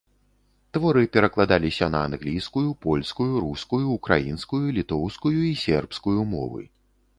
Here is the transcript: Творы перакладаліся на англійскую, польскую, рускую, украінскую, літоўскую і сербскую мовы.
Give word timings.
Творы 0.77 1.03
перакладаліся 1.17 1.89
на 1.95 1.99
англійскую, 2.07 2.65
польскую, 2.87 3.29
рускую, 3.45 3.83
украінскую, 3.99 4.65
літоўскую 4.81 5.37
і 5.53 5.55
сербскую 5.69 6.29
мовы. 6.35 6.61